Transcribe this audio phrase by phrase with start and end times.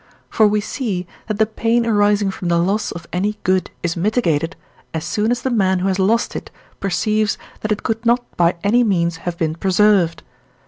[0.31, 4.55] For we see, that the pain arising from the loss of any good is mitigated,
[4.95, 8.55] as soon as the man who has lost it perceives, that it could not by
[8.63, 10.23] any means have been preserved.